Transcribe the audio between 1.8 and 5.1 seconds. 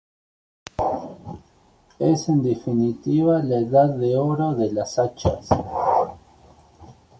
Es en definitiva la ""Edad de Oro"" de las